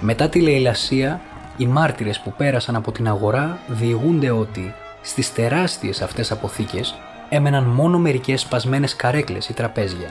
Μετά 0.00 0.28
τη 0.28 0.40
λαιλασία, 0.40 1.20
οι 1.56 1.66
μάρτυρες 1.66 2.20
που 2.20 2.32
πέρασαν 2.36 2.76
από 2.76 2.92
την 2.92 3.08
αγορά 3.08 3.58
διηγούνται 3.66 4.30
ότι 4.30 4.74
στις 5.02 5.32
τεράστιες 5.32 6.02
αυτές 6.02 6.30
αποθήκες 6.30 6.94
έμεναν 7.28 7.64
μόνο 7.64 7.98
μερικές 7.98 8.40
σπασμένες 8.40 8.96
καρέκλες 8.96 9.48
ή 9.48 9.52
τραπέζια. 9.52 10.08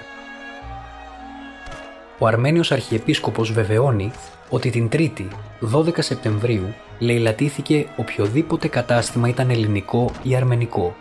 Ο 2.17 2.27
Αρμένιος 2.27 2.71
Αρχιεπίσκοπος 2.71 3.51
βεβαιώνει 3.51 4.11
ότι 4.49 4.69
την 4.69 4.89
3η, 4.91 5.27
12 5.59 6.01
Σεπτεμβρίου, 6.01 6.73
λαιλατήθηκε 6.99 7.87
οποιοδήποτε 7.95 8.67
κατάστημα 8.67 9.27
ήταν 9.27 9.49
ελληνικό 9.49 10.11
ή 10.23 10.35
αρμενικό. 10.35 10.95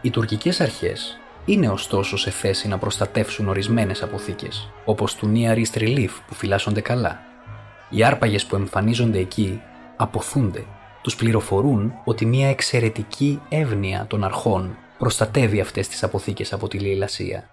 Οι 0.00 0.10
τουρκικές 0.10 0.60
αρχές 0.60 1.18
είναι 1.44 1.68
ωστόσο 1.68 2.16
σε 2.16 2.30
θέση 2.30 2.68
να 2.68 2.78
προστατεύσουν 2.78 3.48
ορισμένες 3.48 4.02
αποθήκες, 4.02 4.70
όπως 4.84 5.14
του 5.14 5.32
Near 5.34 5.56
East 5.56 5.78
Relief 5.78 6.10
που 6.26 6.34
φυλάσσονται 6.34 6.80
καλά. 6.80 7.27
Οι 7.90 8.04
άρπαγες 8.04 8.46
που 8.46 8.56
εμφανίζονται 8.56 9.18
εκεί 9.18 9.60
αποθούνται. 9.96 10.64
Τους 11.02 11.16
πληροφορούν 11.16 11.92
ότι 12.04 12.26
μια 12.26 12.48
εξαιρετική 12.48 13.40
εύνοια 13.48 14.06
των 14.08 14.24
αρχών 14.24 14.76
προστατεύει 14.98 15.60
αυτές 15.60 15.88
τις 15.88 16.02
αποθήκες 16.02 16.52
από 16.52 16.68
τη 16.68 16.78
λαιλασία. 16.78 17.48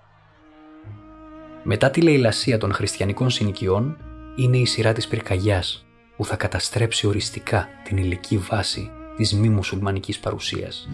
Μετά 1.63 1.89
τη 1.89 2.01
λαιλασία 2.01 2.57
των 2.57 2.73
χριστιανικών 2.73 3.29
συνοικιών 3.29 3.97
είναι 4.35 4.57
η 4.57 4.65
σειρά 4.65 4.93
της 4.93 5.07
πυρκαγιάς 5.07 5.85
που 6.17 6.25
θα 6.25 6.35
καταστρέψει 6.35 7.07
οριστικά 7.07 7.67
την 7.83 7.97
υλική 7.97 8.37
βάση 8.37 8.91
της 9.15 9.33
μη 9.33 9.49
μουσουλμανικής 9.49 10.19
παρουσίας. 10.19 10.87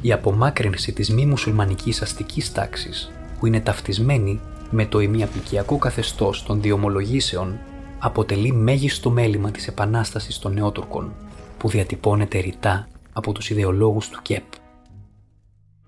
Η 0.00 0.12
απομάκρυνση 0.12 0.92
της 0.92 1.10
μη 1.10 1.26
μουσουλμανικής 1.26 2.02
αστικής 2.02 2.52
τάξης 2.52 3.10
που 3.38 3.46
είναι 3.46 3.60
ταυτισμένη 3.60 4.40
με 4.74 4.86
το 4.86 5.00
ημιαπικιακό 5.00 5.78
καθεστώς 5.78 6.42
των 6.42 6.60
διομολογήσεων 6.60 7.58
αποτελεί 7.98 8.52
μέγιστο 8.52 9.10
μέλημα 9.10 9.50
της 9.50 9.66
επανάστασης 9.66 10.38
των 10.38 10.52
νεότουρκων 10.52 11.14
που 11.58 11.68
διατυπώνεται 11.68 12.38
ρητά 12.38 12.88
από 13.12 13.32
τους 13.32 13.50
ιδεολόγους 13.50 14.08
του 14.08 14.18
ΚΕΠ. 14.22 14.44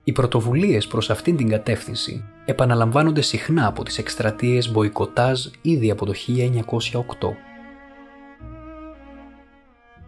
Οι 0.04 0.12
πρωτοβουλίες 0.12 0.86
προς 0.86 1.10
αυτήν 1.10 1.36
την 1.36 1.48
κατεύθυνση 1.48 2.24
επαναλαμβάνονται 2.44 3.20
συχνά 3.20 3.66
από 3.66 3.84
τις 3.84 3.98
εκστρατείες 3.98 4.70
μποϊκοτάζ 4.70 5.46
ήδη 5.62 5.90
από 5.90 6.06
το 6.06 6.12
1908. 6.12 7.36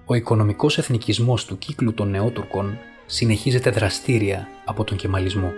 Ο 0.05 0.15
οικονομικός 0.15 0.79
εθνικισμός 0.79 1.45
του 1.45 1.59
κύκλου 1.59 1.95
των 1.95 2.11
νεότουρκων 2.11 2.79
συνεχίζεται 3.07 3.71
δραστήρια 3.71 4.49
από 4.65 4.85
τον 4.85 4.97
κεμαλισμό. 4.97 5.53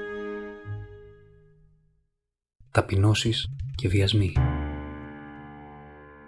Ταπεινώσεις 2.71 3.51
και 3.75 3.89
βιασμοί 3.89 4.33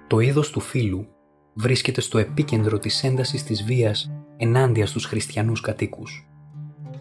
Το 0.06 0.18
είδος 0.18 0.50
του 0.50 0.61
φύλου 0.61 1.06
βρίσκεται 1.54 2.00
στο 2.00 2.18
επίκεντρο 2.18 2.78
της 2.78 3.04
έντασης 3.04 3.44
της 3.44 3.64
βίας 3.64 4.11
ενάντια 4.37 4.87
στους 4.87 5.04
χριστιανούς 5.04 5.61
κατοίκους. 5.61 6.28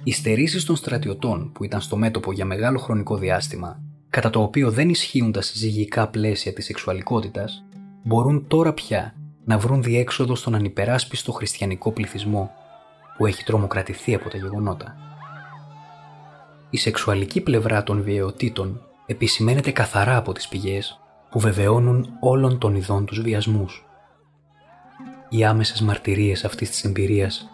Οι 0.04 0.12
στερήσεις 0.12 0.66
των 0.66 0.76
στρατιωτών 0.76 1.52
που 1.52 1.64
ήταν 1.64 1.82
στο 1.82 1.98
μέτωπο 1.98 2.32
για 2.32 2.46
μεγάλο 2.46 2.80
χρονικό 2.80 3.18
διάστημα, 3.18 3.84
κατά 4.10 4.30
το 4.30 4.42
οποίο 4.42 4.72
δεν 4.72 4.90
ισχύουν 4.90 5.32
τα 5.32 5.42
συζυγικά 5.42 6.08
πλαίσια 6.08 6.54
της 6.54 6.66
σεξουαλικότητας, 6.66 7.64
μπορούν 8.04 8.48
τώρα 8.48 8.74
πια 8.74 9.16
να 9.46 9.58
βρουν 9.58 9.84
διέξοδο 9.84 10.36
στον 10.36 10.56
ανυπεράσπιστο 10.56 11.32
χριστιανικό 11.32 11.92
πληθυσμό 11.92 12.52
που 13.18 13.26
έχει 13.26 13.44
τρομοκρατηθεί 13.44 14.16
από 14.16 14.30
τα 14.30 14.38
γεγονότα. 14.38 14.96
Η 16.70 16.78
σεξουαλική 16.78 17.42
πλευρά 17.42 17.84
των 17.84 18.04
βιαιοτήτων 18.04 18.84
επισημαίνεται 19.10 19.72
καθαρά 19.72 20.18
από 20.18 20.32
τις 20.32 20.48
πηγές 20.48 21.00
που 21.30 21.40
βεβαιώνουν 21.40 22.10
όλων 22.20 22.58
των 22.58 22.76
ειδών 22.76 23.06
τους 23.06 23.22
βιασμούς. 23.22 23.86
Οι 25.30 25.46
άμεσες 25.46 25.82
μαρτυρίες 25.82 26.46
αυτής 26.46 26.70
της 26.70 26.84
εμπειρίας 26.84 27.50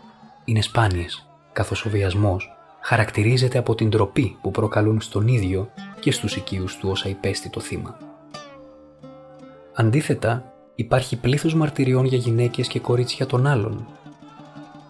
είναι 0.45 0.62
σπάνιες 0.62 1.27
καθώς 1.51 1.85
ο 1.85 1.89
βιασμός 1.89 2.57
χαρακτηρίζεται 2.81 3.57
από 3.57 3.75
την 3.75 3.89
τροπή 3.89 4.38
που 4.41 4.51
προκαλούν 4.51 5.01
στον 5.01 5.27
ίδιο 5.27 5.69
και 6.00 6.12
στους 6.12 6.35
οικείους 6.35 6.77
του 6.77 6.89
όσα 6.89 7.09
υπέστη 7.09 7.50
το 7.50 7.59
θύμα. 7.59 7.97
Αντίθετα, 9.74 10.53
υπάρχει 10.75 11.15
πλήθος 11.15 11.55
μαρτυριών 11.55 12.05
για 12.05 12.17
γυναίκες 12.17 12.67
και 12.67 12.79
κορίτσια 12.79 13.25
των 13.25 13.47
άλλων. 13.47 13.88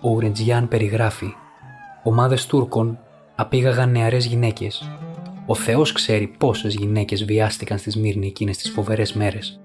Ο 0.02 0.10
Ουρεντζιάν 0.10 0.68
περιγράφει 0.68 1.34
«Ομάδες 2.04 2.46
Τούρκων 2.46 3.00
απήγαγαν 3.36 3.92
νεαρές 3.92 4.26
γυναίκες. 4.26 4.90
Ο 5.46 5.56
Θεός 5.56 5.92
ξέρει 5.92 6.28
πόσες 6.38 6.76
γυναίκες 6.76 7.26
βιάστηκαν 7.26 7.78
στη 7.78 7.90
Σμύρνη 7.90 8.28
εκείνες 8.28 8.58
τις 8.58 8.70
φοβερές 8.70 9.14
μέρες. 9.14 9.60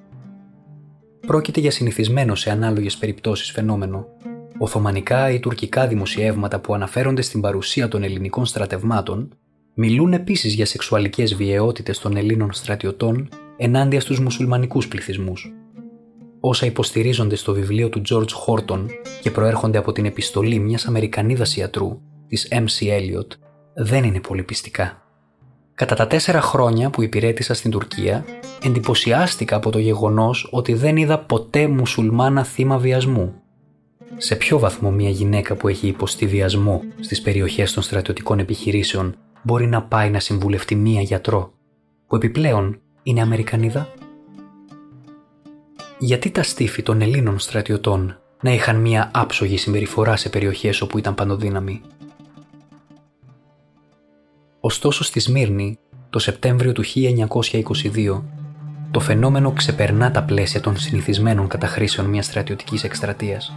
Πρόκειται 1.26 1.60
για 1.60 1.70
συνηθισμένο 1.70 2.34
σε 2.34 2.50
ανάλογες 2.50 2.96
περιπτώσεις 2.96 3.50
φαινόμενο 3.50 4.06
Οθωμανικά 4.62 5.30
ή 5.30 5.40
τουρκικά 5.40 5.87
δημοσιεύματα 5.87 6.60
που 6.60 6.75
αναφέρονται 6.75 7.22
στην 7.22 7.40
παρουσία 7.40 7.88
των 7.88 8.02
ελληνικών 8.02 8.44
στρατευμάτων 8.46 9.28
μιλούν 9.75 10.12
επίσης 10.12 10.54
για 10.54 10.66
σεξουαλικές 10.66 11.34
βιαιότητες 11.34 11.99
των 11.99 12.16
Ελλήνων 12.16 12.52
στρατιωτών 12.52 13.28
ενάντια 13.56 14.00
στους 14.00 14.20
μουσουλμανικούς 14.20 14.88
πληθυσμούς. 14.88 15.52
Όσα 16.40 16.66
υποστηρίζονται 16.66 17.37
στο 17.37 17.52
βιβλίο 17.52 17.88
του 17.88 18.02
George 18.08 18.32
Horton 18.46 18.87
και 19.22 19.30
προέρχονται 19.30 19.78
από 19.78 19.92
την 19.92 20.04
επιστολή 20.04 20.58
μιας 20.58 20.87
Αμερικανίδας 20.87 21.56
ιατρού, 21.56 22.00
της 22.26 22.49
M.C. 22.50 22.87
Eliot, 22.87 23.28
δεν 23.75 24.04
είναι 24.04 24.20
πολύ 24.20 24.42
πιστικά. 24.42 25.00
Κατά 25.80 25.94
τα 25.94 26.06
τέσσερα 26.06 26.40
χρόνια 26.40 26.90
που 26.90 27.02
υπηρέτησα 27.02 27.54
στην 27.54 27.70
Τουρκία, 27.70 28.25
εντυπωσιάστηκα 28.62 29.56
από 29.56 29.70
το 29.70 29.78
γεγονός 29.78 30.49
ότι 30.50 30.75
δεν 30.75 30.96
είδα 30.96 31.18
ποτέ 31.18 31.66
μουσουλμάνα 31.66 32.44
θύμα 32.44 32.78
βιασμού 32.78 33.34
σε 34.16 34.37
ποιο 34.37 34.58
βαθμό 34.58 34.90
μια 34.90 35.10
γυναίκα 35.10 35.54
που 35.54 35.68
έχει 35.68 35.87
υποστεί 35.87 36.26
βιασμό 36.26 36.82
στις 37.00 37.20
περιοχές 37.22 37.72
των 37.72 37.82
στρατιωτικών 37.82 38.38
επιχειρήσεων 38.38 39.16
μπορεί 39.42 39.66
να 39.66 39.82
πάει 39.82 40.10
να 40.10 40.20
συμβουλευτεί 40.20 40.75
μία 40.75 41.00
γιατρό, 41.00 41.52
που 42.06 42.16
επιπλέον 42.16 42.80
είναι 43.02 43.20
Αμερικανίδα; 43.20 43.88
Γιατί 45.99 46.30
τα 46.30 46.42
στήφη 46.42 46.82
των 46.82 47.00
Ελλήνων 47.00 47.38
στρατιωτών 47.38 48.18
να 48.42 48.52
είχαν 48.52 48.76
μία 48.76 49.10
άψογη 49.14 49.56
συμπεριφορά 49.56 50.16
σε 50.16 50.28
περιοχές 50.28 50.80
όπου 50.80 50.99
ήταν 50.99 51.14
παντοδύναμοι. 51.14 51.80
Ωστόσο 54.62 55.05
στη 55.05 55.21
Σμύρνη, 55.21 55.79
το 56.11 56.19
Σεπτέμβριο 56.19 56.73
του 56.73 56.85
1922, 56.85 58.23
το 58.90 59.00
φαινόμενο 59.00 59.52
ξεπερνά 59.52 60.11
τα 60.11 60.23
πλαίσια 60.23 60.61
των 60.61 60.76
συνηθισμένων 60.79 61.49
καταχρήσεων 61.49 62.07
μιας 62.07 62.26
στρατιωτικής 62.26 62.85
εκστρατείας. 62.85 63.52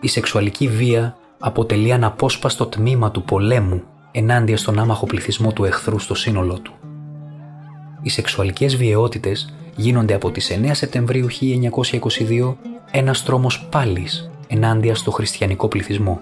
Η 0.00 0.08
σεξουαλική 0.08 0.68
βία 0.68 1.16
αποτελεί 1.38 1.92
αναπόσπαστο 1.92 2.66
τμήμα 2.66 3.10
του 3.10 3.22
πολέμου 3.22 3.82
ενάντια 4.10 4.56
στον 4.56 4.78
άμαχο 4.78 5.06
πληθυσμό 5.06 5.52
του 5.52 5.64
εχθρού 5.64 5.98
στο 5.98 6.14
σύνολό 6.14 6.58
του. 6.58 6.72
Οι 8.02 8.08
σεξουαλικές 8.08 8.76
βιαιότητες 8.76 9.54
γίνονται 9.76 10.14
από 10.14 10.30
τις 10.30 10.50
9 10.50 10.70
Σεπτεμβρίου 10.72 11.26
1922 11.30 12.54
ένας 12.90 13.22
τρόμος 13.22 13.66
πάλης 13.70 14.30
ενάντια 14.48 14.94
στο 14.94 15.10
χριστιανικό 15.10 15.68
πληθυσμό. 15.68 16.20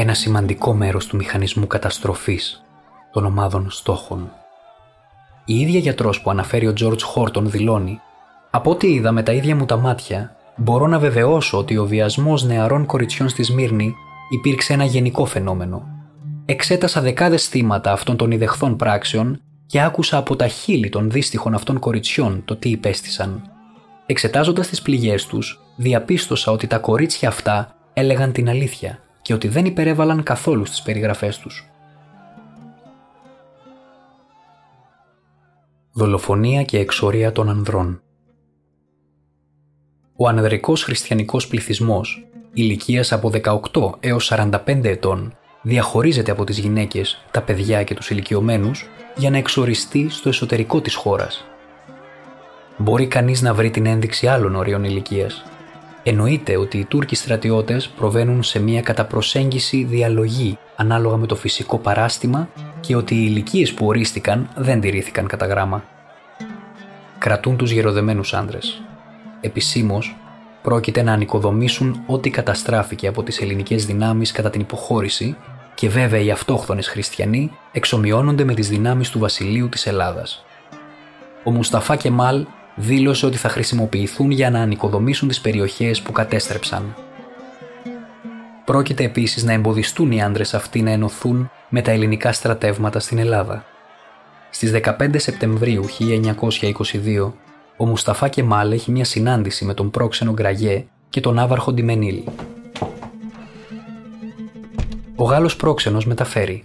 Ένα 0.00 0.14
σημαντικό 0.14 0.74
μέρος 0.74 1.06
του 1.06 1.16
μηχανισμού 1.16 1.66
καταστροφής 1.66 2.64
των 3.12 3.24
ομάδων 3.24 3.70
στόχων. 3.70 4.30
Η 5.44 5.60
ίδια 5.60 5.78
γιατρός 5.78 6.20
που 6.20 6.30
αναφέρει 6.30 6.66
ο 6.66 6.72
George 6.80 7.00
Χόρτον 7.02 7.50
δηλώνει 7.50 8.00
«Από 8.50 8.70
ό,τι 8.70 8.92
είδα 8.92 9.12
με 9.12 9.22
τα 9.22 9.32
ίδια 9.32 9.56
μου 9.56 9.64
τα 9.64 9.76
μάτια, 9.76 10.36
μπορώ 10.56 10.86
να 10.86 10.98
βεβαιώσω 10.98 11.58
ότι 11.58 11.76
ο 11.76 11.86
βιασμός 11.86 12.44
νεαρών 12.44 12.86
κοριτσιών 12.86 13.28
στη 13.28 13.42
Σμύρνη 13.42 13.94
υπήρξε 14.30 14.72
ένα 14.72 14.84
γενικό 14.84 15.24
φαινόμενο. 15.24 15.86
Εξέτασα 16.44 17.00
δεκάδες 17.00 17.46
θύματα 17.46 17.92
αυτών 17.92 18.16
των 18.16 18.30
ιδεχθών 18.30 18.76
πράξεων 18.76 19.40
και 19.66 19.82
άκουσα 19.82 20.16
από 20.16 20.36
τα 20.36 20.46
χείλη 20.46 20.88
των 20.88 21.10
δύστιχων 21.10 21.54
αυτών 21.54 21.78
κοριτσιών 21.78 22.42
το 22.44 22.56
τι 22.56 22.68
υπέστησαν. 22.68 23.42
Εξετάζοντας 24.06 24.68
τις 24.68 24.82
πληγές 24.82 25.26
τους, 25.26 25.60
διαπίστωσα 25.76 26.52
ότι 26.52 26.66
τα 26.66 26.78
κορίτσια 26.78 27.28
αυτά 27.28 27.74
έλεγαν 27.92 28.32
την 28.32 28.48
αλήθεια 28.48 28.98
και 29.28 29.34
ότι 29.34 29.48
δεν 29.48 29.64
υπερέβαλαν 29.64 30.22
καθόλου 30.22 30.64
στις 30.64 30.82
περιγραφές 30.82 31.38
τους. 31.38 31.68
Δολοφονία 35.92 36.62
και 36.62 36.78
εξορία 36.78 37.32
των 37.32 37.48
ανδρών 37.48 38.02
Ο 40.16 40.28
ανδρικός 40.28 40.82
χριστιανικός 40.82 41.46
πληθυσμός, 41.48 42.26
ηλικίας 42.52 43.12
από 43.12 43.30
18 43.30 43.96
έως 44.00 44.26
45 44.26 44.88
ετών, 44.88 45.36
διαχωρίζεται 45.62 46.30
από 46.30 46.44
τις 46.44 46.58
γυναίκες, 46.58 47.24
τα 47.30 47.42
παιδιά 47.42 47.82
και 47.82 47.94
τους 47.94 48.10
ηλικιωμένους 48.10 48.88
για 49.16 49.30
να 49.30 49.36
εξοριστεί 49.36 50.08
στο 50.08 50.28
εσωτερικό 50.28 50.80
της 50.80 50.94
χώρας. 50.94 51.44
Μπορεί 52.76 53.06
κανείς 53.06 53.42
να 53.42 53.54
βρει 53.54 53.70
την 53.70 53.86
ένδειξη 53.86 54.26
άλλων 54.26 54.54
ορίων 54.54 54.84
ηλικίας. 54.84 55.44
Εννοείται 56.10 56.56
ότι 56.56 56.78
οι 56.78 56.84
Τούρκοι 56.84 57.14
στρατιώτες 57.14 57.88
προβαίνουν 57.88 58.42
σε 58.42 58.58
μια 58.58 58.82
κατά 58.82 59.04
προσέγγιση 59.04 59.84
διαλογή 59.84 60.58
ανάλογα 60.76 61.16
με 61.16 61.26
το 61.26 61.36
φυσικό 61.36 61.78
παράστημα 61.78 62.48
και 62.80 62.96
ότι 62.96 63.14
οι 63.14 63.24
ηλικίες 63.28 63.72
που 63.72 63.86
ορίστηκαν 63.86 64.48
δεν 64.56 64.80
τηρήθηκαν 64.80 65.26
κατά 65.26 65.46
γράμμα. 65.46 65.84
Κρατούν 67.18 67.56
τους 67.56 67.70
γεροδεμένους 67.70 68.34
άντρες. 68.34 68.82
Επισήμως, 69.40 70.16
πρόκειται 70.62 71.02
να 71.02 71.12
ανοικοδομήσουν 71.12 72.02
ό,τι 72.06 72.30
καταστράφηκε 72.30 73.06
από 73.06 73.22
τις 73.22 73.40
ελληνικές 73.40 73.86
δυνάμεις 73.86 74.32
κατά 74.32 74.50
την 74.50 74.60
υποχώρηση 74.60 75.36
και 75.74 75.88
βέβαια 75.88 76.20
οι 76.20 76.30
αυτόχθονες 76.30 76.88
χριστιανοί 76.88 77.50
εξομοιώνονται 77.72 78.44
με 78.44 78.54
τις 78.54 78.68
δυνάμεις 78.68 79.10
του 79.10 79.18
βασιλείου 79.18 79.68
της 79.68 79.86
Ελλάδας. 79.86 80.44
Ο 81.44 81.50
Μουσταφά 81.50 81.96
Κεμάλ 81.96 82.46
δήλωσε 82.78 83.26
ότι 83.26 83.36
θα 83.36 83.48
χρησιμοποιηθούν 83.48 84.30
για 84.30 84.50
να 84.50 84.60
ανοικοδομήσουν 84.60 85.28
τις 85.28 85.40
περιοχές 85.40 86.02
που 86.02 86.12
κατέστρεψαν. 86.12 86.94
Πρόκειται 88.64 89.04
επίσης 89.04 89.44
να 89.44 89.52
εμποδιστούν 89.52 90.12
οι 90.12 90.22
άντρες 90.22 90.54
αυτοί 90.54 90.82
να 90.82 90.90
ενωθούν 90.90 91.50
με 91.68 91.82
τα 91.82 91.90
ελληνικά 91.90 92.32
στρατεύματα 92.32 93.00
στην 93.00 93.18
Ελλάδα. 93.18 93.64
Στις 94.50 94.72
15 94.84 95.14
Σεπτεμβρίου 95.16 95.84
1922, 95.88 97.32
ο 97.76 97.86
Μουσταφά 97.86 98.28
Κεμάλ 98.28 98.72
έχει 98.72 98.90
μια 98.90 99.04
συνάντηση 99.04 99.64
με 99.64 99.74
τον 99.74 99.90
πρόξενο 99.90 100.32
Γκραγιέ 100.32 100.84
και 101.08 101.20
τον 101.20 101.38
άβαρχο 101.38 101.72
Ντιμενίλ. 101.72 102.22
Ο 105.16 105.24
Γάλλος 105.24 105.56
πρόξενος 105.56 106.06
μεταφέρει 106.06 106.64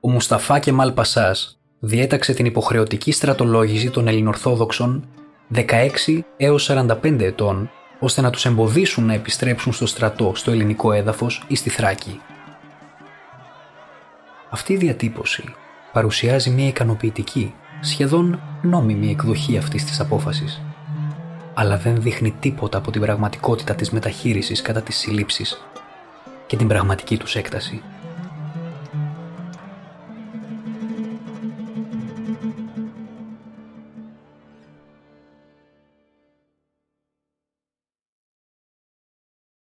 «Ο 0.00 0.10
Μουσταφά 0.10 0.58
Κεμάλ 0.58 0.92
Πασάς 0.92 1.58
διέταξε 1.78 2.34
την 2.34 2.46
υποχρεωτική 2.46 3.12
στρατολόγηση 3.12 3.90
των 3.90 4.08
Ελληνορθόδοξων 4.08 5.08
16 5.54 6.20
έως 6.36 6.70
45 6.72 7.20
ετών 7.20 7.70
ώστε 7.98 8.20
να 8.20 8.30
τους 8.30 8.44
εμποδίσουν 8.44 9.06
να 9.06 9.14
επιστρέψουν 9.14 9.72
στο 9.72 9.86
στρατό, 9.86 10.32
στο 10.34 10.50
ελληνικό 10.50 10.92
έδαφος 10.92 11.44
ή 11.46 11.54
στη 11.54 11.70
Θράκη. 11.70 12.20
Αυτή 14.50 14.72
η 14.72 14.76
διατύπωση 14.76 15.54
παρουσιάζει 15.92 16.50
μια 16.50 16.66
ικανοποιητική, 16.66 17.54
σχεδόν 17.80 18.40
νόμιμη 18.62 19.10
εκδοχή 19.10 19.56
αυτής 19.58 19.84
της 19.84 20.00
απόφασης, 20.00 20.62
αλλά 21.54 21.76
δεν 21.76 22.02
δείχνει 22.02 22.34
τίποτα 22.40 22.78
από 22.78 22.90
την 22.90 23.00
πραγματικότητα 23.00 23.74
της 23.74 23.90
μεταχείρισης 23.90 24.62
κατά 24.62 24.82
τις 24.82 24.96
συλλήψεις 24.96 25.62
και 26.46 26.56
την 26.56 26.68
πραγματική 26.68 27.16
τους 27.16 27.36
έκταση. 27.36 27.82